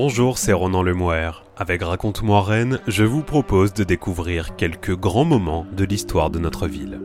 Bonjour, 0.00 0.38
c'est 0.38 0.52
Ronan 0.52 0.84
Lemoire. 0.84 1.42
Avec 1.56 1.82
Raconte-moi 1.82 2.40
Rennes, 2.42 2.78
je 2.86 3.02
vous 3.02 3.24
propose 3.24 3.72
de 3.74 3.82
découvrir 3.82 4.54
quelques 4.54 4.94
grands 4.96 5.24
moments 5.24 5.66
de 5.72 5.82
l'histoire 5.82 6.30
de 6.30 6.38
notre 6.38 6.68
ville. 6.68 7.00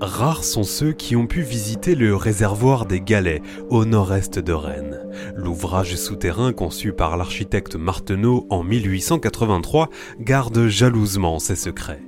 Rares 0.00 0.42
sont 0.42 0.64
ceux 0.64 0.90
qui 0.90 1.14
ont 1.14 1.28
pu 1.28 1.42
visiter 1.42 1.94
le 1.94 2.16
réservoir 2.16 2.86
des 2.86 3.00
Galets 3.00 3.40
au 3.70 3.84
nord-est 3.84 4.40
de 4.40 4.52
Rennes. 4.52 4.98
L'ouvrage 5.36 5.94
souterrain 5.94 6.52
conçu 6.52 6.92
par 6.92 7.16
l'architecte 7.16 7.76
Marteneau 7.76 8.44
en 8.50 8.64
1883 8.64 9.90
garde 10.18 10.66
jalousement 10.66 11.38
ses 11.38 11.54
secrets. 11.54 12.02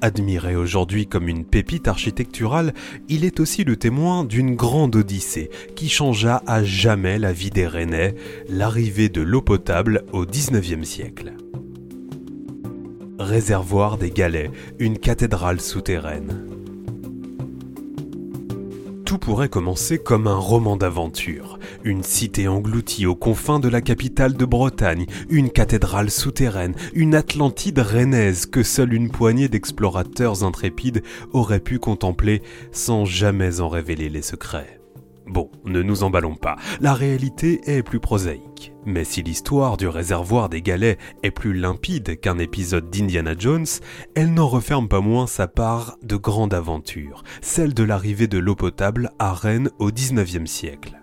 Admiré 0.00 0.56
aujourd'hui 0.56 1.06
comme 1.06 1.28
une 1.28 1.44
pépite 1.44 1.88
architecturale, 1.88 2.74
il 3.08 3.24
est 3.24 3.40
aussi 3.40 3.64
le 3.64 3.76
témoin 3.76 4.24
d'une 4.24 4.54
grande 4.54 4.96
odyssée 4.96 5.50
qui 5.76 5.88
changea 5.88 6.42
à 6.46 6.64
jamais 6.64 7.18
la 7.18 7.32
vie 7.32 7.50
des 7.50 7.66
Rennais, 7.66 8.14
l'arrivée 8.48 9.08
de 9.08 9.20
l'eau 9.20 9.42
potable 9.42 10.04
au 10.12 10.24
XIXe 10.24 10.86
siècle. 10.86 11.34
Réservoir 13.18 13.96
des 13.96 14.10
Galets, 14.10 14.50
une 14.78 14.98
cathédrale 14.98 15.60
souterraine 15.60 16.53
tout 19.14 19.18
pourrait 19.18 19.48
commencer 19.48 19.98
comme 19.98 20.26
un 20.26 20.34
roman 20.34 20.76
d'aventure. 20.76 21.60
Une 21.84 22.02
cité 22.02 22.48
engloutie 22.48 23.06
aux 23.06 23.14
confins 23.14 23.60
de 23.60 23.68
la 23.68 23.80
capitale 23.80 24.34
de 24.34 24.44
Bretagne, 24.44 25.06
une 25.28 25.50
cathédrale 25.50 26.10
souterraine, 26.10 26.74
une 26.94 27.14
Atlantide 27.14 27.78
rennaise 27.78 28.46
que 28.46 28.64
seule 28.64 28.92
une 28.92 29.12
poignée 29.12 29.46
d'explorateurs 29.46 30.42
intrépides 30.42 31.04
auraient 31.32 31.60
pu 31.60 31.78
contempler 31.78 32.42
sans 32.72 33.04
jamais 33.04 33.60
en 33.60 33.68
révéler 33.68 34.08
les 34.08 34.22
secrets. 34.22 34.80
Bon, 35.26 35.50
ne 35.64 35.82
nous 35.82 36.02
emballons 36.02 36.34
pas, 36.34 36.56
la 36.80 36.92
réalité 36.92 37.60
est 37.64 37.82
plus 37.82 38.00
prosaïque. 38.00 38.72
Mais 38.84 39.04
si 39.04 39.22
l'histoire 39.22 39.76
du 39.76 39.88
réservoir 39.88 40.48
des 40.48 40.60
galets 40.60 40.98
est 41.22 41.30
plus 41.30 41.54
limpide 41.54 42.20
qu'un 42.20 42.38
épisode 42.38 42.90
d'Indiana 42.90 43.34
Jones, 43.38 43.66
elle 44.14 44.34
n'en 44.34 44.48
referme 44.48 44.88
pas 44.88 45.00
moins 45.00 45.26
sa 45.26 45.48
part 45.48 45.96
de 46.02 46.16
grande 46.16 46.52
aventure, 46.52 47.22
celle 47.40 47.72
de 47.72 47.84
l'arrivée 47.84 48.26
de 48.26 48.38
l'eau 48.38 48.54
potable 48.54 49.10
à 49.18 49.32
Rennes 49.32 49.70
au 49.78 49.90
XIXe 49.90 50.50
siècle. 50.50 51.00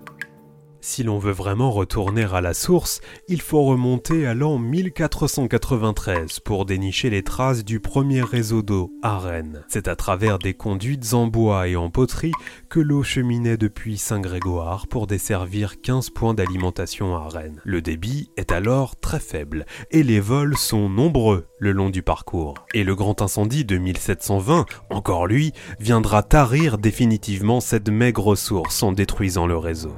Si 0.84 1.04
l'on 1.04 1.20
veut 1.20 1.32
vraiment 1.32 1.72
retourner 1.72 2.26
à 2.34 2.42
la 2.42 2.56
source, 2.56 3.02
il 3.28 3.40
faut 3.40 3.64
remonter 3.64 4.26
à 4.26 4.34
l'an 4.34 4.58
1493 4.58 6.40
pour 6.40 6.66
dénicher 6.66 7.12
les 7.12 7.22
traces 7.22 7.64
du 7.64 7.80
premier 7.80 8.24
réseau 8.24 8.64
d'eau 8.64 8.92
à 9.04 9.20
Rennes. 9.20 9.64
C'est 9.68 9.88
à 9.88 9.96
travers 9.96 10.40
des 10.40 10.56
conduites 10.56 11.14
en 11.14 11.28
bois 11.28 11.68
et 11.68 11.76
en 11.76 11.92
poterie 11.92 12.32
que 12.68 12.80
l'eau 12.80 13.04
cheminait 13.04 13.58
depuis 13.58 14.00
Saint-Grégoire 14.00 14.88
pour 14.88 15.06
desservir 15.06 15.82
15 15.82 16.10
points 16.10 16.34
d'alimentation 16.34 17.16
à 17.16 17.30
Rennes. 17.30 17.62
Le 17.64 17.84
débit 17.84 18.32
est 18.36 18.52
alors 18.52 19.00
très 19.00 19.20
faible 19.20 19.68
et 19.92 20.02
les 20.02 20.20
vols 20.20 20.58
sont 20.58 20.90
nombreux 20.90 21.46
le 21.60 21.74
long 21.74 21.92
du 21.92 22.02
parcours. 22.02 22.56
Et 22.74 22.84
le 22.84 22.96
grand 22.96 23.22
incendie 23.22 23.66
de 23.66 23.78
1720, 23.78 24.66
encore 24.90 25.28
lui, 25.28 25.54
viendra 25.80 26.24
tarir 26.24 26.80
définitivement 26.80 27.60
cette 27.60 27.90
maigre 27.90 28.36
source 28.36 28.82
en 28.82 28.94
détruisant 28.94 29.46
le 29.46 29.58
réseau. 29.58 29.94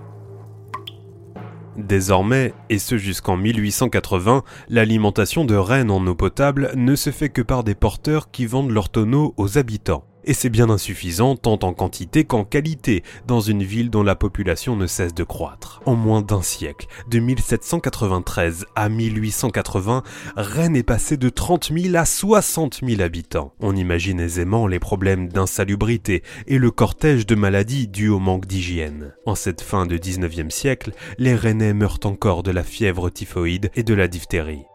Désormais, 1.77 2.53
et 2.69 2.77
ce 2.77 2.97
jusqu'en 2.97 3.35
1880, 3.35 4.43
l'alimentation 4.69 5.43
de 5.43 5.55
Rennes 5.55 5.91
en 5.91 6.05
eau 6.05 6.15
potable 6.15 6.71
ne 6.75 6.95
se 6.95 7.09
fait 7.09 7.29
que 7.29 7.41
par 7.41 7.63
des 7.63 7.75
porteurs 7.75 8.29
qui 8.31 8.45
vendent 8.45 8.71
leurs 8.71 8.89
tonneaux 8.89 9.33
aux 9.37 9.57
habitants 9.57 10.05
et 10.25 10.33
c'est 10.33 10.49
bien 10.49 10.69
insuffisant 10.69 11.35
tant 11.35 11.59
en 11.63 11.73
quantité 11.73 12.23
qu'en 12.23 12.45
qualité 12.45 13.03
dans 13.27 13.39
une 13.39 13.63
ville 13.63 13.89
dont 13.89 14.03
la 14.03 14.15
population 14.15 14.75
ne 14.75 14.87
cesse 14.87 15.13
de 15.13 15.23
croître. 15.23 15.81
En 15.85 15.95
moins 15.95 16.21
d'un 16.21 16.41
siècle, 16.41 16.87
de 17.09 17.19
1793 17.19 18.65
à 18.75 18.89
1880, 18.89 20.03
Rennes 20.35 20.75
est 20.75 20.83
passée 20.83 21.17
de 21.17 21.29
30 21.29 21.71
000 21.77 21.95
à 21.95 22.05
60 22.05 22.81
000 22.85 23.01
habitants. 23.01 23.53
On 23.59 23.75
imagine 23.75 24.19
aisément 24.19 24.67
les 24.67 24.79
problèmes 24.79 25.29
d'insalubrité 25.29 26.23
et 26.47 26.57
le 26.57 26.71
cortège 26.71 27.25
de 27.25 27.35
maladies 27.35 27.87
dues 27.87 28.09
au 28.09 28.19
manque 28.19 28.45
d'hygiène. 28.45 29.13
En 29.25 29.35
cette 29.35 29.61
fin 29.61 29.85
de 29.85 29.97
19e 29.97 30.49
siècle, 30.49 30.91
les 31.17 31.35
Rennais 31.35 31.73
meurent 31.73 31.99
encore 32.03 32.43
de 32.43 32.51
la 32.51 32.63
fièvre 32.63 33.09
typhoïde 33.09 33.71
et 33.75 33.83
de 33.83 33.93
la 33.93 34.07
diphtérie. 34.07 34.65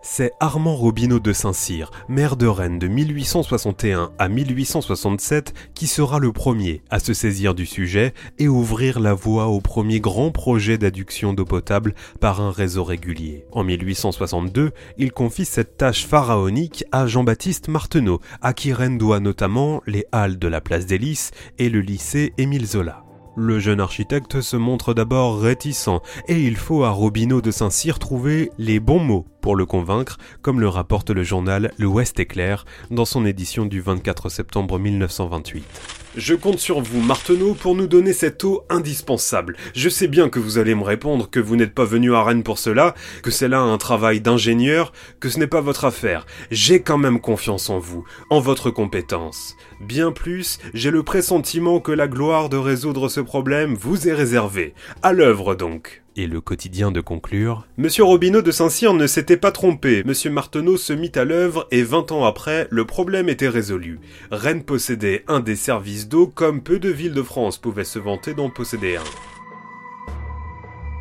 C'est 0.00 0.32
Armand 0.38 0.76
Robineau 0.76 1.18
de 1.18 1.32
Saint-Cyr, 1.32 1.90
maire 2.08 2.36
de 2.36 2.46
Rennes 2.46 2.78
de 2.78 2.86
1861 2.86 4.12
à 4.18 4.28
1867, 4.28 5.52
qui 5.74 5.86
sera 5.88 6.20
le 6.20 6.32
premier 6.32 6.82
à 6.88 7.00
se 7.00 7.12
saisir 7.12 7.54
du 7.54 7.66
sujet 7.66 8.14
et 8.38 8.46
ouvrir 8.46 9.00
la 9.00 9.12
voie 9.12 9.48
au 9.48 9.60
premier 9.60 9.98
grand 10.00 10.30
projet 10.30 10.78
d'adduction 10.78 11.32
d'eau 11.32 11.44
potable 11.44 11.94
par 12.20 12.40
un 12.40 12.52
réseau 12.52 12.84
régulier. 12.84 13.44
En 13.50 13.64
1862, 13.64 14.70
il 14.98 15.12
confie 15.12 15.44
cette 15.44 15.76
tâche 15.76 16.06
pharaonique 16.06 16.84
à 16.92 17.06
Jean-Baptiste 17.06 17.68
Marteneau, 17.68 18.20
à 18.40 18.52
qui 18.52 18.72
Rennes 18.72 18.98
doit 18.98 19.20
notamment 19.20 19.82
les 19.86 20.06
halles 20.12 20.38
de 20.38 20.48
la 20.48 20.60
place 20.60 20.86
des 20.86 20.98
Lys 20.98 21.32
et 21.58 21.68
le 21.68 21.80
lycée 21.80 22.32
Émile 22.38 22.66
Zola. 22.66 23.07
Le 23.40 23.60
jeune 23.60 23.78
architecte 23.78 24.40
se 24.40 24.56
montre 24.56 24.94
d'abord 24.94 25.40
réticent 25.40 26.00
et 26.26 26.42
il 26.42 26.56
faut 26.56 26.82
à 26.82 26.90
Robineau 26.90 27.40
de 27.40 27.52
Saint-Cyr 27.52 28.00
trouver 28.00 28.50
les 28.58 28.80
bons 28.80 28.98
mots 28.98 29.26
pour 29.42 29.54
le 29.54 29.64
convaincre, 29.64 30.18
comme 30.42 30.58
le 30.58 30.68
rapporte 30.68 31.10
le 31.10 31.22
journal 31.22 31.70
L'Ouest 31.78 32.18
éclair 32.18 32.64
dans 32.90 33.04
son 33.04 33.24
édition 33.24 33.64
du 33.64 33.80
24 33.80 34.28
septembre 34.28 34.80
1928. 34.80 35.97
Je 36.18 36.34
compte 36.34 36.58
sur 36.58 36.80
vous, 36.80 37.00
Marteneau, 37.00 37.54
pour 37.54 37.76
nous 37.76 37.86
donner 37.86 38.12
cette 38.12 38.42
eau 38.42 38.64
indispensable. 38.70 39.56
Je 39.72 39.88
sais 39.88 40.08
bien 40.08 40.28
que 40.28 40.40
vous 40.40 40.58
allez 40.58 40.74
me 40.74 40.82
répondre 40.82 41.30
que 41.30 41.38
vous 41.38 41.54
n'êtes 41.54 41.74
pas 41.74 41.84
venu 41.84 42.12
à 42.12 42.24
Rennes 42.24 42.42
pour 42.42 42.58
cela, 42.58 42.96
que 43.22 43.30
c'est 43.30 43.46
là 43.46 43.60
un 43.60 43.78
travail 43.78 44.20
d'ingénieur, 44.20 44.92
que 45.20 45.28
ce 45.28 45.38
n'est 45.38 45.46
pas 45.46 45.60
votre 45.60 45.84
affaire. 45.84 46.26
J'ai 46.50 46.82
quand 46.82 46.98
même 46.98 47.20
confiance 47.20 47.70
en 47.70 47.78
vous, 47.78 48.04
en 48.30 48.40
votre 48.40 48.72
compétence. 48.72 49.54
Bien 49.80 50.10
plus, 50.10 50.58
j'ai 50.74 50.90
le 50.90 51.04
pressentiment 51.04 51.78
que 51.78 51.92
la 51.92 52.08
gloire 52.08 52.48
de 52.48 52.56
résoudre 52.56 53.08
ce 53.08 53.20
problème 53.20 53.76
vous 53.76 54.08
est 54.08 54.14
réservée. 54.14 54.74
À 55.04 55.12
l'œuvre 55.12 55.54
donc 55.54 56.02
et 56.18 56.26
le 56.26 56.40
quotidien 56.40 56.90
de 56.90 57.00
conclure 57.00 57.66
Monsieur 57.76 58.04
Robineau 58.04 58.42
de 58.42 58.50
Saint-Cyr 58.50 58.92
ne 58.92 59.06
s'était 59.06 59.36
pas 59.36 59.52
trompé. 59.52 60.02
Monsieur 60.04 60.30
Marteneau 60.30 60.76
se 60.76 60.92
mit 60.92 61.12
à 61.14 61.24
l'œuvre 61.24 61.66
et 61.70 61.82
vingt 61.82 62.10
ans 62.12 62.24
après, 62.24 62.66
le 62.70 62.84
problème 62.84 63.28
était 63.28 63.48
résolu. 63.48 64.00
Rennes 64.30 64.64
possédait 64.64 65.24
un 65.28 65.40
des 65.40 65.56
services 65.56 66.08
d'eau 66.08 66.26
comme 66.26 66.62
peu 66.62 66.78
de 66.78 66.90
villes 66.90 67.14
de 67.14 67.22
France 67.22 67.58
pouvaient 67.58 67.84
se 67.84 67.98
vanter 67.98 68.34
d'en 68.34 68.50
posséder 68.50 68.96
un. 68.96 69.37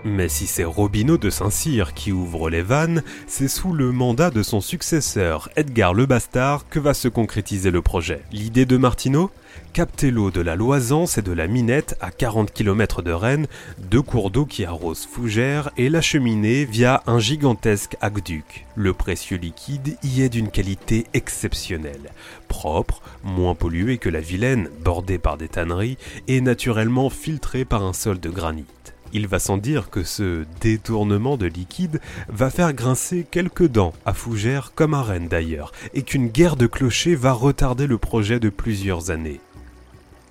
Mais 0.04 0.30
si 0.30 0.48
c'est 0.48 0.64
Robineau 0.64 1.18
de 1.18 1.30
Saint-Cyr 1.30 1.94
qui 1.94 2.12
ouvre 2.12 2.50
les 2.50 2.62
vannes, 2.62 3.04
c'est 3.26 3.48
sous 3.48 3.74
le 3.74 3.92
mandat 3.92 4.30
de 4.30 4.44
son 4.44 4.62
successeur, 4.62 5.50
Edgar 5.56 5.94
le 5.94 6.06
Bastard, 6.06 6.70
que 6.70 6.80
va 6.80 6.94
se 6.94 7.08
concrétiser 7.08 7.72
le 7.72 7.82
projet. 7.82 8.22
L'idée 8.32 8.66
de 8.66 8.78
Martineau? 8.78 9.32
Capter 9.74 10.12
l'eau 10.12 10.32
de 10.32 10.42
la 10.42 10.56
Loisance 10.56 11.18
et 11.18 11.22
de 11.22 11.32
la 11.32 11.48
Minette 11.48 11.98
à 12.00 12.12
40 12.12 12.52
km 12.52 13.02
de 13.02 13.12
Rennes, 13.12 13.48
deux 13.80 14.02
cours 14.02 14.32
d'eau 14.32 14.46
qui 14.46 14.66
arrosent 14.66 15.08
Fougères 15.12 15.72
et 15.78 15.90
l'acheminer 15.90 16.66
via 16.66 17.04
un 17.08 17.20
gigantesque 17.20 17.98
aqueduc. 18.00 18.66
Le 18.76 18.94
précieux 18.94 19.38
liquide 19.38 19.98
y 20.04 20.22
est 20.22 20.30
d'une 20.30 20.50
qualité 20.50 21.06
exceptionnelle, 21.14 22.12
propre, 22.48 23.02
moins 23.24 23.56
pollué 23.56 23.98
que 23.98 24.10
la 24.10 24.22
Vilaine, 24.22 24.70
bordée 24.84 25.18
par 25.18 25.38
des 25.38 25.48
tanneries, 25.48 25.98
et 26.28 26.40
naturellement 26.40 27.10
filtré 27.10 27.66
par 27.66 27.84
un 27.84 27.94
sol 27.94 28.20
de 28.20 28.30
granit. 28.30 28.66
Il 29.14 29.28
va 29.28 29.40
sans 29.40 29.58
dire 29.58 29.90
que 29.90 30.04
ce 30.04 30.46
détournement 30.60 31.38
de 31.38 31.46
liquide 31.46 32.02
va 32.28 32.50
faire 32.50 32.74
grincer 32.74 33.26
quelques 33.30 33.68
dents 33.68 33.94
à 34.06 34.14
Fougères 34.14 34.74
comme 34.76 34.94
à 34.94 35.02
Rennes 35.02 35.28
d'ailleurs, 35.28 35.72
et 35.94 36.04
qu'une 36.04 36.28
guerre 36.28 36.56
de 36.56 36.68
clochers 36.68 37.16
va 37.16 37.32
retarder 37.32 37.88
le 37.88 37.98
projet 37.98 38.40
de 38.40 38.50
plusieurs 38.50 39.12
années. 39.12 39.40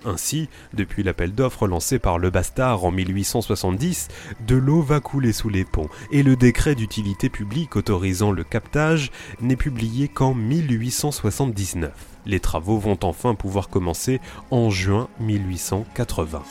Ainsi, 0.05 0.47
depuis 0.73 1.03
l'appel 1.03 1.33
d'offres 1.33 1.67
lancé 1.67 1.99
par 1.99 2.19
Le 2.19 2.29
Bastard 2.29 2.85
en 2.85 2.91
1870, 2.91 4.07
de 4.45 4.55
l'eau 4.55 4.81
va 4.81 4.99
couler 4.99 5.33
sous 5.33 5.49
les 5.49 5.65
ponts, 5.65 5.89
et 6.11 6.23
le 6.23 6.35
décret 6.35 6.75
d'utilité 6.75 7.29
publique 7.29 7.75
autorisant 7.75 8.31
le 8.31 8.43
captage 8.43 9.11
n'est 9.41 9.55
publié 9.55 10.07
qu'en 10.07 10.33
1879. 10.33 11.91
Les 12.25 12.39
travaux 12.39 12.77
vont 12.77 12.99
enfin 13.01 13.35
pouvoir 13.35 13.69
commencer 13.69 14.21
en 14.51 14.69
juin 14.69 15.09
1880. 15.19 16.43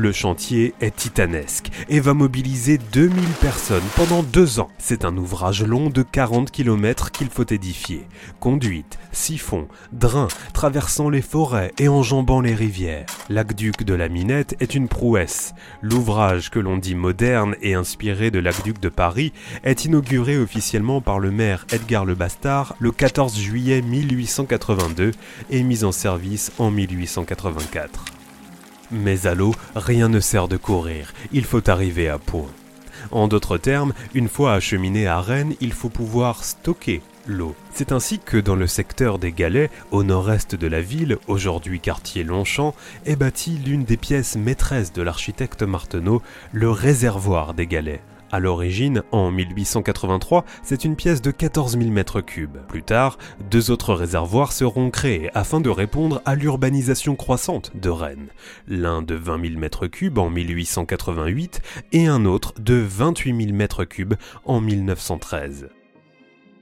Le 0.00 0.12
chantier 0.12 0.74
est 0.80 0.94
titanesque 0.94 1.70
et 1.88 1.98
va 1.98 2.14
mobiliser 2.14 2.78
2000 2.78 3.20
personnes 3.40 3.82
pendant 3.96 4.22
deux 4.22 4.60
ans. 4.60 4.70
C'est 4.78 5.04
un 5.04 5.16
ouvrage 5.16 5.64
long 5.64 5.90
de 5.90 6.02
40 6.02 6.52
km 6.52 7.10
qu'il 7.10 7.28
faut 7.28 7.52
édifier. 7.52 8.06
Conduite, 8.38 8.96
siphon, 9.10 9.66
drain, 9.90 10.28
traversant 10.54 11.10
les 11.10 11.20
forêts 11.20 11.72
et 11.80 11.88
enjambant 11.88 12.40
les 12.40 12.54
rivières. 12.54 13.06
L'aqueduc 13.28 13.82
de 13.82 13.94
la 13.94 14.08
Minette 14.08 14.54
est 14.60 14.76
une 14.76 14.86
prouesse. 14.86 15.52
L'ouvrage 15.82 16.50
que 16.50 16.60
l'on 16.60 16.78
dit 16.78 16.94
moderne 16.94 17.56
et 17.60 17.74
inspiré 17.74 18.30
de 18.30 18.38
l'aqueduc 18.38 18.78
de 18.78 18.90
Paris 18.90 19.32
est 19.64 19.84
inauguré 19.84 20.38
officiellement 20.38 21.00
par 21.00 21.18
le 21.18 21.32
maire 21.32 21.66
Edgar 21.72 22.04
le 22.04 22.14
Bastard 22.14 22.76
le 22.78 22.92
14 22.92 23.36
juillet 23.36 23.82
1882 23.82 25.10
et 25.50 25.64
mis 25.64 25.82
en 25.82 25.90
service 25.90 26.52
en 26.60 26.70
1884. 26.70 28.17
Mais 28.90 29.26
à 29.26 29.34
l'eau, 29.34 29.54
rien 29.74 30.08
ne 30.08 30.20
sert 30.20 30.48
de 30.48 30.56
courir, 30.56 31.12
il 31.32 31.44
faut 31.44 31.68
arriver 31.68 32.08
à 32.08 32.18
point. 32.18 32.48
En 33.10 33.28
d'autres 33.28 33.58
termes, 33.58 33.92
une 34.14 34.28
fois 34.28 34.54
acheminé 34.54 35.06
à 35.06 35.20
Rennes, 35.20 35.54
il 35.60 35.72
faut 35.72 35.88
pouvoir 35.88 36.44
stocker 36.44 37.00
l'eau. 37.26 37.54
C'est 37.72 37.92
ainsi 37.92 38.18
que 38.18 38.38
dans 38.38 38.56
le 38.56 38.66
secteur 38.66 39.18
des 39.18 39.32
Galets, 39.32 39.70
au 39.90 40.02
nord-est 40.02 40.54
de 40.54 40.66
la 40.66 40.80
ville, 40.80 41.18
aujourd'hui 41.26 41.80
quartier 41.80 42.24
Longchamp, 42.24 42.74
est 43.06 43.16
bâtie 43.16 43.60
l'une 43.64 43.84
des 43.84 43.96
pièces 43.96 44.36
maîtresses 44.36 44.92
de 44.92 45.02
l'architecte 45.02 45.62
Marteneau, 45.62 46.22
le 46.52 46.70
réservoir 46.70 47.54
des 47.54 47.66
Galets. 47.66 48.00
À 48.30 48.40
l'origine, 48.40 49.02
en 49.10 49.30
1883, 49.30 50.44
c'est 50.62 50.84
une 50.84 50.96
pièce 50.96 51.22
de 51.22 51.30
14 51.30 51.78
000 51.78 51.90
m3. 51.90 52.46
Plus 52.68 52.82
tard, 52.82 53.16
deux 53.50 53.70
autres 53.70 53.94
réservoirs 53.94 54.52
seront 54.52 54.90
créés 54.90 55.30
afin 55.34 55.60
de 55.60 55.70
répondre 55.70 56.20
à 56.26 56.34
l'urbanisation 56.34 57.16
croissante 57.16 57.72
de 57.74 57.88
Rennes. 57.88 58.28
L'un 58.66 59.02
de 59.02 59.14
20 59.14 59.48
000 59.54 59.60
m3 59.60 60.18
en 60.18 60.30
1888 60.30 61.62
et 61.92 62.06
un 62.06 62.24
autre 62.26 62.52
de 62.60 62.74
28 62.74 63.46
000 63.46 63.58
m3 63.58 64.16
en 64.44 64.60
1913. 64.60 65.68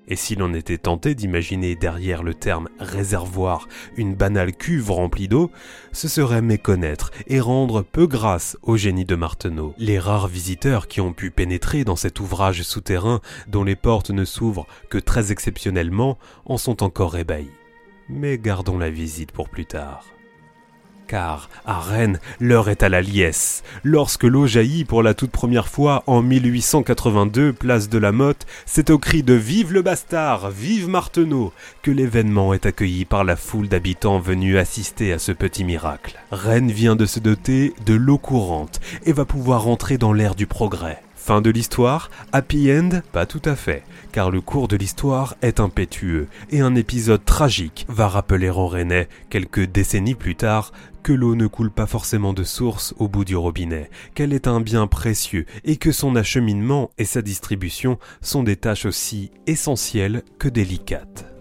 Et 0.09 0.17
si 0.17 0.37
l'on 0.37 0.55
était 0.55 0.79
tenté 0.79 1.15
d'imaginer 1.15 1.75
derrière 1.75 2.23
le 2.23 2.35
terme 2.35 2.69
réservoir 2.79 3.69
une 3.97 4.15
banale 4.15 4.55
cuve 4.55 4.91
remplie 4.91 5.29
d'eau, 5.29 5.51
ce 5.93 6.09
serait 6.09 6.43
méconnaître 6.43 7.11
et 7.27 7.41
rendre 7.41 7.83
peu 7.83 8.07
grâce 8.07 8.57
au 8.63 8.77
génie 8.77 9.05
de 9.05 9.17
Marteneau. 9.17 9.75
Les 9.79 9.99
rares 9.99 10.29
visiteurs 10.29 10.87
qui 10.87 11.01
ont 11.01 11.13
pu 11.13 11.31
pénétrer 11.31 11.85
dans 11.85 11.97
cet 11.97 12.21
ouvrage 12.21 12.63
souterrain 12.63 13.21
dont 13.49 13.65
les 13.65 13.77
portes 13.77 14.11
ne 14.11 14.25
s'ouvrent 14.25 14.67
que 14.91 14.99
très 14.99 15.33
exceptionnellement 15.33 16.19
en 16.45 16.57
sont 16.57 16.83
encore 16.83 17.17
ébahis. 17.17 17.51
Mais 18.09 18.39
gardons 18.39 18.79
la 18.79 18.91
visite 18.91 19.33
pour 19.33 19.49
plus 19.49 19.67
tard. 19.67 20.16
Car, 21.07 21.49
à 21.65 21.79
Rennes, 21.79 22.19
l'heure 22.41 22.69
est 22.69 22.83
à 22.83 22.89
la 22.89 23.01
liesse. 23.01 23.63
Lorsque 23.85 24.25
l'eau 24.25 24.47
jaillit 24.47 24.85
pour 24.85 25.03
la 25.03 25.15
toute 25.15 25.31
première 25.31 25.69
fois 25.69 26.03
en 26.07 26.23
1882, 26.23 27.53
place 27.53 27.89
de 27.89 27.99
la 27.99 28.13
Motte, 28.13 28.47
c'est 28.65 28.91
au 28.91 28.99
cri 28.99 29.23
de 29.23 29.35
Vive 29.35 29.73
le 29.73 29.83
bastard, 29.83 30.51
vive 30.51 30.89
Marteneau, 30.89 31.53
que 31.83 31.91
l'événement 31.91 32.53
est 32.55 32.67
accueilli 32.67 33.05
par 33.05 33.25
la 33.25 33.37
foule 33.37 33.69
d'habitants 33.69 34.19
venus 34.19 34.59
assister 34.59 35.13
à 35.13 35.19
ce 35.19 35.33
petit 35.33 35.65
miracle. 35.65 36.19
Rennes 36.33 36.73
vient 36.73 36.97
de 36.97 37.07
se 37.07 37.21
doter 37.21 37.75
de 37.85 37.95
l'eau 37.95 38.19
courante 38.19 38.81
et 39.05 39.13
va 39.13 39.25
pouvoir 39.25 39.69
entrer 39.69 39.99
dans 39.99 40.13
l'ère 40.13 40.35
du 40.35 40.47
progrès. 40.47 41.06
Fin 41.27 41.41
de 41.41 41.51
l'histoire 41.51 42.09
Happy 42.31 42.71
end 42.71 43.01
Pas 43.11 43.27
tout 43.27 43.43
à 43.47 43.57
fait, 43.57 43.83
car 44.13 44.31
le 44.31 44.41
cours 44.41 44.69
de 44.69 44.77
l'histoire 44.77 45.35
est 45.43 45.59
impétueux, 45.59 46.29
et 46.51 46.61
un 46.61 46.77
épisode 46.77 47.25
tragique 47.25 47.85
va 47.89 48.07
rappeler 48.07 48.49
aux 48.49 48.69
Rennais, 48.69 49.09
quelques 49.29 49.65
décennies 49.65 50.15
plus 50.15 50.37
tard, 50.37 50.71
que 51.03 51.13
l'eau 51.13 51.35
ne 51.35 51.49
coule 51.49 51.73
pas 51.73 51.87
forcément 51.87 52.33
de 52.33 52.45
source 52.45 52.95
au 52.99 53.09
bout 53.09 53.25
du 53.25 53.35
robinet, 53.35 53.91
qu'elle 54.15 54.33
est 54.33 54.47
un 54.47 54.61
bien 54.61 54.87
précieux, 54.87 55.47
et 55.65 55.79
que 55.79 55.91
son 55.91 56.15
acheminement 56.15 56.93
et 56.97 57.05
sa 57.05 57.23
distribution 57.23 57.99
sont 58.21 58.45
des 58.45 58.55
tâches 58.55 58.87
aussi 58.87 59.33
essentielles 59.49 60.23
que 60.39 60.49
délicates. 60.49 61.36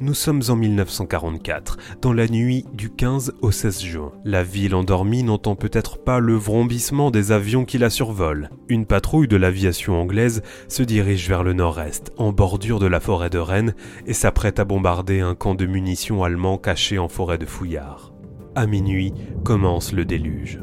Nous 0.00 0.14
sommes 0.14 0.42
en 0.48 0.56
1944, 0.56 1.78
dans 2.02 2.12
la 2.12 2.26
nuit 2.26 2.64
du 2.72 2.90
15 2.90 3.34
au 3.42 3.52
16 3.52 3.80
juin. 3.80 4.12
La 4.24 4.42
ville 4.42 4.74
endormie 4.74 5.22
n'entend 5.22 5.54
peut-être 5.54 5.98
pas 5.98 6.18
le 6.18 6.34
vrombissement 6.34 7.12
des 7.12 7.30
avions 7.30 7.64
qui 7.64 7.78
la 7.78 7.90
survolent. 7.90 8.50
Une 8.68 8.86
patrouille 8.86 9.28
de 9.28 9.36
l'aviation 9.36 10.00
anglaise 10.00 10.42
se 10.66 10.82
dirige 10.82 11.28
vers 11.28 11.44
le 11.44 11.52
nord-est, 11.52 12.12
en 12.16 12.32
bordure 12.32 12.80
de 12.80 12.86
la 12.86 12.98
forêt 12.98 13.30
de 13.30 13.38
Rennes, 13.38 13.74
et 14.04 14.14
s'apprête 14.14 14.58
à 14.58 14.64
bombarder 14.64 15.20
un 15.20 15.36
camp 15.36 15.54
de 15.54 15.64
munitions 15.64 16.24
allemand 16.24 16.58
caché 16.58 16.98
en 16.98 17.08
forêt 17.08 17.38
de 17.38 17.46
fouillard. 17.46 18.12
À 18.56 18.66
minuit 18.66 19.14
commence 19.44 19.92
le 19.92 20.04
déluge. 20.04 20.60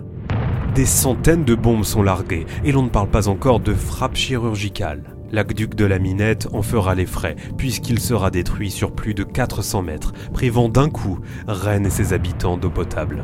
Des 0.76 0.86
centaines 0.86 1.46
de 1.46 1.56
bombes 1.56 1.86
sont 1.86 2.04
larguées, 2.04 2.46
et 2.66 2.74
l'on 2.74 2.84
ne 2.84 2.90
parle 2.90 3.10
pas 3.10 3.30
encore 3.30 3.62
de 3.62 3.74
frappes 3.74 4.18
chirurgicales. 4.18 5.16
L'aqueduc 5.32 5.76
de 5.76 5.86
la 5.86 6.00
Minette 6.00 6.48
en 6.52 6.62
fera 6.62 6.94
les 6.96 7.06
frais, 7.06 7.36
puisqu'il 7.58 8.00
sera 8.00 8.32
détruit 8.32 8.72
sur 8.72 8.92
plus 8.92 9.14
de 9.14 9.24
400 9.24 9.82
mètres, 9.82 10.14
privant 10.34 10.70
d'un 10.70 10.90
coup 10.90 11.20
Rennes 11.48 11.86
et 11.86 11.90
ses 11.90 12.14
habitants 12.14 12.58
d'eau 12.58 12.70
potable. 12.70 13.24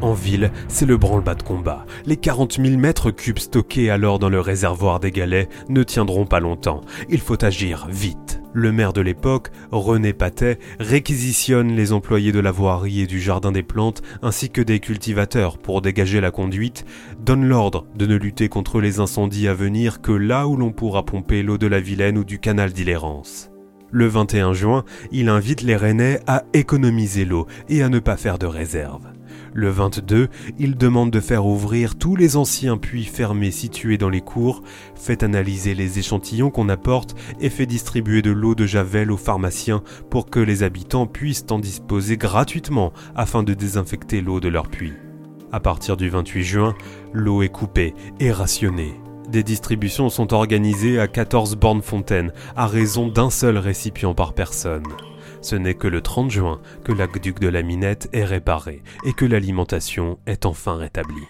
En 0.00 0.12
ville, 0.12 0.52
c'est 0.68 0.86
le 0.86 0.96
branle-bas 0.96 1.34
de 1.34 1.42
combat. 1.42 1.84
Les 2.06 2.16
40 2.16 2.60
000 2.62 2.76
mètres 2.76 3.10
cubes 3.10 3.38
stockés 3.38 3.90
alors 3.90 4.20
dans 4.20 4.28
le 4.28 4.40
réservoir 4.40 5.00
des 5.00 5.10
galets 5.10 5.48
ne 5.68 5.82
tiendront 5.82 6.24
pas 6.24 6.38
longtemps. 6.38 6.82
Il 7.08 7.20
faut 7.20 7.42
agir 7.44 7.88
vite. 7.90 8.40
Le 8.54 8.72
maire 8.72 8.92
de 8.92 9.02
l'époque, 9.02 9.50
René 9.70 10.12
Patet, 10.12 10.58
réquisitionne 10.80 11.76
les 11.76 11.92
employés 11.92 12.32
de 12.32 12.40
la 12.40 12.50
voirie 12.50 13.02
et 13.02 13.06
du 13.06 13.20
jardin 13.20 13.52
des 13.52 13.62
plantes 13.62 14.02
ainsi 14.22 14.48
que 14.48 14.62
des 14.62 14.80
cultivateurs 14.80 15.58
pour 15.58 15.82
dégager 15.82 16.20
la 16.20 16.30
conduite, 16.30 16.86
donne 17.24 17.46
l'ordre 17.46 17.86
de 17.94 18.06
ne 18.06 18.16
lutter 18.16 18.48
contre 18.48 18.80
les 18.80 19.00
incendies 19.00 19.48
à 19.48 19.54
venir 19.54 20.00
que 20.00 20.12
là 20.12 20.48
où 20.48 20.56
l'on 20.56 20.72
pourra 20.72 21.04
pomper 21.04 21.42
l'eau 21.42 21.58
de 21.58 21.66
la 21.66 21.80
Vilaine 21.80 22.18
ou 22.18 22.24
du 22.24 22.38
canal 22.38 22.72
d'Illérance. 22.72 23.50
Le 23.90 24.06
21 24.06 24.52
juin, 24.52 24.84
il 25.12 25.28
invite 25.28 25.62
les 25.62 25.76
Rennais 25.76 26.20
à 26.26 26.44
économiser 26.52 27.24
l'eau 27.24 27.46
et 27.68 27.82
à 27.82 27.88
ne 27.88 27.98
pas 27.98 28.16
faire 28.16 28.38
de 28.38 28.46
réserve. 28.46 29.17
Le 29.54 29.70
22, 29.70 30.28
il 30.58 30.76
demande 30.76 31.10
de 31.10 31.20
faire 31.20 31.46
ouvrir 31.46 31.96
tous 31.96 32.16
les 32.16 32.36
anciens 32.36 32.76
puits 32.76 33.04
fermés 33.04 33.50
situés 33.50 33.98
dans 33.98 34.08
les 34.08 34.20
cours, 34.20 34.62
fait 34.94 35.22
analyser 35.22 35.74
les 35.74 35.98
échantillons 35.98 36.50
qu'on 36.50 36.68
apporte 36.68 37.14
et 37.40 37.50
fait 37.50 37.66
distribuer 37.66 38.22
de 38.22 38.30
l'eau 38.30 38.54
de 38.54 38.66
Javel 38.66 39.10
aux 39.10 39.16
pharmaciens 39.16 39.82
pour 40.10 40.30
que 40.30 40.40
les 40.40 40.62
habitants 40.62 41.06
puissent 41.06 41.46
en 41.50 41.58
disposer 41.58 42.16
gratuitement 42.16 42.92
afin 43.16 43.42
de 43.42 43.54
désinfecter 43.54 44.20
l'eau 44.20 44.40
de 44.40 44.48
leur 44.48 44.68
puits. 44.68 44.94
À 45.50 45.60
partir 45.60 45.96
du 45.96 46.10
28 46.10 46.42
juin, 46.42 46.74
l'eau 47.12 47.42
est 47.42 47.48
coupée 47.48 47.94
et 48.20 48.30
rationnée. 48.30 48.94
Des 49.30 49.42
distributions 49.42 50.08
sont 50.08 50.32
organisées 50.32 50.98
à 50.98 51.08
14 51.08 51.56
bornes 51.56 51.82
fontaines, 51.82 52.32
à 52.56 52.66
raison 52.66 53.08
d'un 53.08 53.30
seul 53.30 53.58
récipient 53.58 54.14
par 54.14 54.34
personne. 54.34 54.84
Ce 55.40 55.56
n'est 55.56 55.74
que 55.74 55.88
le 55.88 56.00
30 56.00 56.30
juin 56.30 56.60
que 56.84 56.92
l'aqueduc 56.92 57.38
de 57.40 57.48
la 57.48 57.62
Minette 57.62 58.08
est 58.12 58.24
réparé 58.24 58.82
et 59.04 59.12
que 59.12 59.24
l'alimentation 59.24 60.18
est 60.26 60.46
enfin 60.46 60.76
rétablie. 60.76 61.26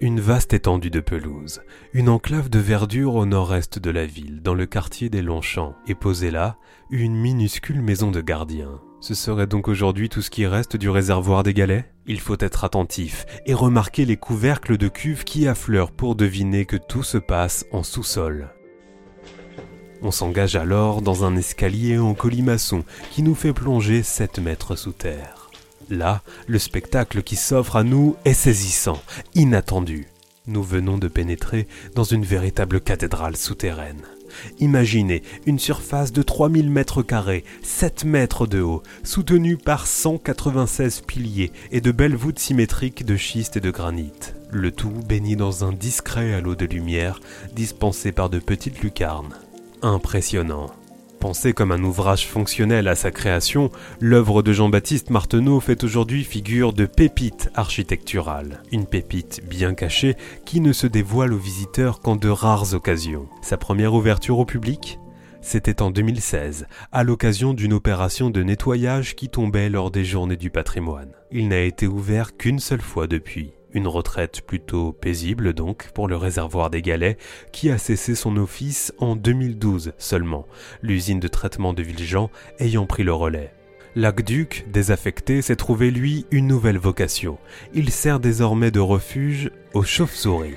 Une 0.00 0.18
vaste 0.18 0.52
étendue 0.52 0.90
de 0.90 0.98
pelouse, 0.98 1.62
une 1.92 2.08
enclave 2.08 2.50
de 2.50 2.58
verdure 2.58 3.14
au 3.14 3.24
nord-est 3.24 3.78
de 3.78 3.90
la 3.90 4.04
ville, 4.04 4.42
dans 4.42 4.54
le 4.54 4.66
quartier 4.66 5.08
des 5.08 5.22
Longchamps, 5.22 5.76
et 5.86 5.94
posée 5.94 6.32
là, 6.32 6.58
une 6.90 7.14
minuscule 7.14 7.80
maison 7.80 8.10
de 8.10 8.20
gardien. 8.20 8.80
Ce 9.02 9.14
serait 9.14 9.48
donc 9.48 9.66
aujourd'hui 9.66 10.08
tout 10.08 10.22
ce 10.22 10.30
qui 10.30 10.46
reste 10.46 10.76
du 10.76 10.88
réservoir 10.88 11.42
des 11.42 11.52
galets? 11.52 11.86
Il 12.06 12.20
faut 12.20 12.36
être 12.38 12.62
attentif 12.62 13.26
et 13.46 13.52
remarquer 13.52 14.04
les 14.04 14.16
couvercles 14.16 14.76
de 14.76 14.86
cuves 14.86 15.24
qui 15.24 15.48
affleurent 15.48 15.90
pour 15.90 16.14
deviner 16.14 16.66
que 16.66 16.76
tout 16.76 17.02
se 17.02 17.18
passe 17.18 17.66
en 17.72 17.82
sous-sol. 17.82 18.50
On 20.02 20.12
s'engage 20.12 20.54
alors 20.54 21.02
dans 21.02 21.24
un 21.24 21.34
escalier 21.34 21.98
en 21.98 22.14
colimaçon 22.14 22.84
qui 23.10 23.24
nous 23.24 23.34
fait 23.34 23.52
plonger 23.52 24.04
7 24.04 24.38
mètres 24.38 24.76
sous 24.76 24.92
terre. 24.92 25.50
Là, 25.90 26.22
le 26.46 26.60
spectacle 26.60 27.24
qui 27.24 27.34
s'offre 27.34 27.74
à 27.74 27.82
nous 27.82 28.14
est 28.24 28.34
saisissant, 28.34 29.02
inattendu. 29.34 30.06
Nous 30.46 30.62
venons 30.62 30.96
de 30.96 31.08
pénétrer 31.08 31.66
dans 31.96 32.04
une 32.04 32.24
véritable 32.24 32.80
cathédrale 32.80 33.36
souterraine. 33.36 34.02
Imaginez 34.58 35.22
une 35.46 35.58
surface 35.58 36.12
de 36.12 36.22
3000 36.22 36.70
mètres 36.70 37.02
carrés, 37.02 37.44
7 37.62 38.04
mètres 38.04 38.46
de 38.46 38.60
haut, 38.60 38.82
soutenue 39.02 39.56
par 39.56 39.86
196 39.86 41.02
piliers 41.02 41.52
et 41.70 41.80
de 41.80 41.92
belles 41.92 42.16
voûtes 42.16 42.38
symétriques 42.38 43.04
de 43.04 43.16
schiste 43.16 43.56
et 43.56 43.60
de 43.60 43.70
granit. 43.70 44.12
Le 44.50 44.70
tout 44.70 44.90
béni 45.08 45.36
dans 45.36 45.64
un 45.64 45.72
discret 45.72 46.34
halo 46.34 46.54
de 46.54 46.66
lumière 46.66 47.20
dispensé 47.54 48.12
par 48.12 48.28
de 48.30 48.38
petites 48.38 48.82
lucarnes. 48.82 49.34
Impressionnant. 49.80 50.70
Pensé 51.22 51.52
comme 51.52 51.70
un 51.70 51.84
ouvrage 51.84 52.26
fonctionnel 52.26 52.88
à 52.88 52.96
sa 52.96 53.12
création, 53.12 53.70
l'œuvre 54.00 54.42
de 54.42 54.52
Jean-Baptiste 54.52 55.10
Marteneau 55.10 55.60
fait 55.60 55.84
aujourd'hui 55.84 56.24
figure 56.24 56.72
de 56.72 56.84
pépite 56.84 57.48
architecturale. 57.54 58.60
Une 58.72 58.86
pépite 58.86 59.40
bien 59.48 59.72
cachée 59.72 60.16
qui 60.44 60.60
ne 60.60 60.72
se 60.72 60.88
dévoile 60.88 61.32
aux 61.32 61.38
visiteurs 61.38 62.00
qu'en 62.00 62.16
de 62.16 62.28
rares 62.28 62.74
occasions. 62.74 63.28
Sa 63.40 63.56
première 63.56 63.94
ouverture 63.94 64.40
au 64.40 64.44
public 64.44 64.98
c'était 65.44 65.82
en 65.82 65.90
2016, 65.90 66.66
à 66.92 67.02
l'occasion 67.02 67.52
d'une 67.52 67.72
opération 67.72 68.30
de 68.30 68.42
nettoyage 68.44 69.16
qui 69.16 69.28
tombait 69.28 69.70
lors 69.70 69.90
des 69.90 70.04
journées 70.04 70.36
du 70.36 70.50
patrimoine. 70.50 71.10
Il 71.32 71.48
n'a 71.48 71.60
été 71.60 71.88
ouvert 71.88 72.36
qu'une 72.36 72.60
seule 72.60 72.80
fois 72.80 73.08
depuis. 73.08 73.52
Une 73.74 73.88
retraite 73.88 74.42
plutôt 74.42 74.92
paisible 74.92 75.54
donc 75.54 75.90
pour 75.92 76.08
le 76.08 76.16
réservoir 76.16 76.68
des 76.68 76.82
galets 76.82 77.18
qui 77.52 77.70
a 77.70 77.78
cessé 77.78 78.14
son 78.14 78.36
office 78.36 78.92
en 78.98 79.16
2012 79.16 79.92
seulement, 79.98 80.46
l'usine 80.82 81.20
de 81.20 81.28
traitement 81.28 81.72
de 81.72 81.82
Villejean 81.82 82.30
ayant 82.58 82.86
pris 82.86 83.02
le 83.02 83.14
relais. 83.14 83.52
L'aqueduc, 83.94 84.66
désaffecté, 84.70 85.42
s'est 85.42 85.56
trouvé 85.56 85.90
lui 85.90 86.26
une 86.30 86.46
nouvelle 86.46 86.78
vocation. 86.78 87.38
Il 87.74 87.90
sert 87.90 88.20
désormais 88.20 88.70
de 88.70 88.80
refuge 88.80 89.50
aux 89.74 89.82
chauves-souris. 89.82 90.54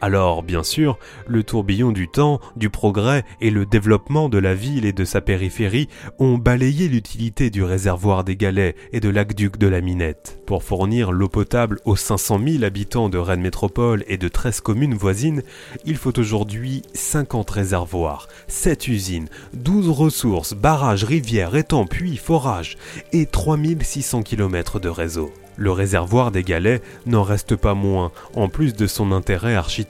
Alors, 0.00 0.44
bien 0.44 0.62
sûr, 0.62 0.96
le 1.26 1.42
tourbillon 1.42 1.90
du 1.90 2.06
temps, 2.06 2.40
du 2.54 2.70
progrès 2.70 3.24
et 3.40 3.50
le 3.50 3.66
développement 3.66 4.28
de 4.28 4.38
la 4.38 4.54
ville 4.54 4.84
et 4.84 4.92
de 4.92 5.04
sa 5.04 5.20
périphérie 5.20 5.88
ont 6.20 6.38
balayé 6.38 6.88
l'utilité 6.88 7.50
du 7.50 7.64
réservoir 7.64 8.22
des 8.22 8.36
Galets 8.36 8.76
et 8.92 9.00
de 9.00 9.08
l'aqueduc 9.08 9.58
de 9.58 9.66
la 9.66 9.80
Minette. 9.80 10.40
Pour 10.46 10.62
fournir 10.62 11.10
l'eau 11.10 11.28
potable 11.28 11.80
aux 11.84 11.96
500 11.96 12.40
000 12.46 12.64
habitants 12.64 13.08
de 13.08 13.18
Rennes 13.18 13.40
Métropole 13.40 14.04
et 14.06 14.18
de 14.18 14.28
13 14.28 14.60
communes 14.60 14.94
voisines, 14.94 15.42
il 15.84 15.96
faut 15.96 16.16
aujourd'hui 16.16 16.82
50 16.94 17.50
réservoirs, 17.50 18.28
7 18.46 18.86
usines, 18.86 19.28
12 19.54 19.88
ressources, 19.88 20.54
barrages, 20.54 21.04
rivières, 21.04 21.56
étangs, 21.56 21.86
puits, 21.86 22.16
forages 22.16 22.76
et 23.12 23.26
3600 23.26 24.22
km 24.22 24.78
de 24.78 24.88
réseau. 24.88 25.32
Le 25.60 25.72
réservoir 25.72 26.30
des 26.30 26.44
Galets 26.44 26.82
n'en 27.04 27.24
reste 27.24 27.56
pas 27.56 27.74
moins, 27.74 28.12
en 28.36 28.48
plus 28.48 28.74
de 28.74 28.86
son 28.86 29.10
intérêt 29.10 29.56
architectural, 29.56 29.87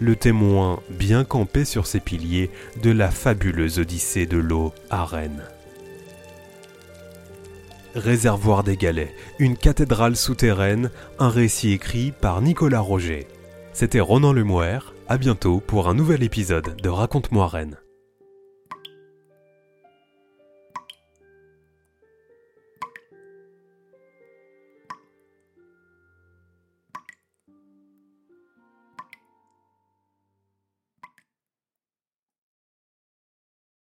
le 0.00 0.16
témoin 0.16 0.80
bien 0.90 1.24
campé 1.24 1.64
sur 1.64 1.86
ses 1.86 2.00
piliers 2.00 2.50
de 2.82 2.90
la 2.90 3.10
fabuleuse 3.10 3.78
odyssée 3.78 4.26
de 4.26 4.38
l'eau 4.38 4.72
à 4.90 5.04
Rennes. 5.04 5.44
Réservoir 7.94 8.62
des 8.62 8.76
Galets, 8.76 9.14
une 9.38 9.56
cathédrale 9.56 10.16
souterraine, 10.16 10.90
un 11.18 11.30
récit 11.30 11.72
écrit 11.72 12.12
par 12.12 12.42
Nicolas 12.42 12.80
Roger. 12.80 13.26
C'était 13.72 14.00
Ronan 14.00 14.32
Lemouer, 14.32 14.80
à 15.08 15.16
bientôt 15.16 15.60
pour 15.60 15.88
un 15.88 15.94
nouvel 15.94 16.22
épisode 16.22 16.76
de 16.82 16.88
Raconte-moi 16.88 17.48
Rennes. 17.48 17.78